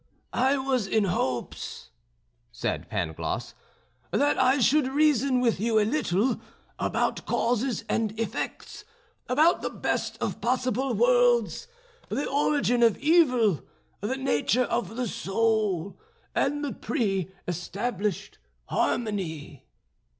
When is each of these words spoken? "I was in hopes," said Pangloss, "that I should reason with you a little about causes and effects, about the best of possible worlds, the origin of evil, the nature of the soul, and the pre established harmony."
"I 0.33 0.57
was 0.57 0.87
in 0.87 1.03
hopes," 1.03 1.91
said 2.51 2.89
Pangloss, 2.89 3.53
"that 4.09 4.35
I 4.39 4.57
should 4.57 4.87
reason 4.87 5.41
with 5.41 5.59
you 5.59 5.77
a 5.79 5.85
little 5.85 6.41
about 6.79 7.23
causes 7.27 7.85
and 7.87 8.19
effects, 8.19 8.83
about 9.29 9.61
the 9.61 9.69
best 9.69 10.17
of 10.19 10.41
possible 10.41 10.95
worlds, 10.95 11.67
the 12.09 12.27
origin 12.27 12.81
of 12.81 12.97
evil, 12.97 13.61
the 13.99 14.17
nature 14.17 14.63
of 14.63 14.95
the 14.95 15.07
soul, 15.07 15.99
and 16.33 16.65
the 16.65 16.73
pre 16.73 17.31
established 17.47 18.39
harmony." 18.69 19.67